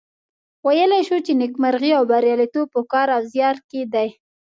[0.65, 4.09] ویلای شو چې نیکمرغي او بریالیتوب په کار او زیار کې دي.